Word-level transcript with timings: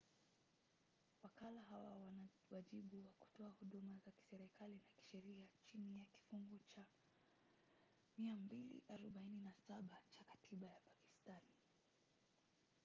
wakala 1.23 1.61
hawa 1.61 1.93
wana 1.95 2.27
wajibu 2.51 3.05
wa 3.05 3.11
kutoa 3.11 3.49
huduma 3.59 3.97
za 4.05 4.11
kiserikali 4.11 4.73
na 4.73 4.81
kisheria 4.95 5.47
chini 5.63 5.99
ya 5.99 6.05
kifungu 6.05 6.59
cha 6.67 6.85
247 8.19 9.87
cha 10.09 10.23
katiba 10.23 10.67
ya 10.67 10.79
pakistani 10.81 11.53